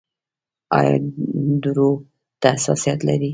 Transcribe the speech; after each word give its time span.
ایا 0.77 0.95
دوړو 1.61 1.89
ته 2.41 2.47
حساسیت 2.55 2.99
لرئ؟ 3.07 3.29